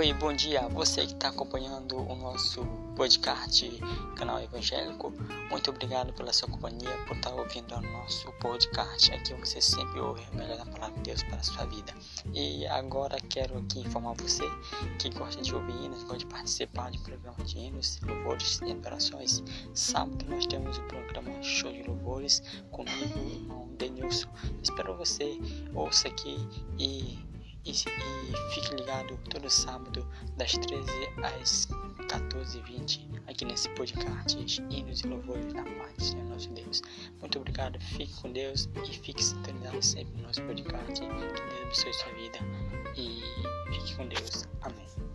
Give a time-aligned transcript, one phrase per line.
[0.00, 0.66] Oi, bom dia.
[0.68, 2.64] Você que está acompanhando o nosso
[2.96, 3.70] podcast,
[4.16, 5.12] canal evangélico,
[5.50, 9.12] muito obrigado pela sua companhia, por estar tá ouvindo o nosso podcast.
[9.12, 11.92] Aqui você sempre ouve a melhor da palavra de Deus para a sua vida.
[12.32, 14.44] E agora quero aqui informar você
[14.98, 19.44] que gosta de ouvir hinos, gosta de participar de programa de hinos, louvores e adorações.
[19.74, 24.30] Sábado nós temos o programa Show de Louvores comigo, irmão Denilson.
[24.62, 25.38] Espero você
[25.74, 26.38] ouça aqui
[26.78, 27.28] e
[27.64, 30.06] e, e fique ligado todo sábado,
[30.36, 30.90] das 13
[31.22, 31.68] às
[32.08, 34.38] 14h20, aqui nesse podcast
[34.70, 36.82] Hinos e Louvores na Paz do nosso Deus.
[37.20, 41.00] Muito obrigado, fique com Deus e fique sintonizado sempre no nosso podcast.
[41.00, 42.38] Que Deus abençoe sua vida
[42.96, 43.22] e
[43.72, 44.48] fique com Deus.
[44.62, 45.09] Amém.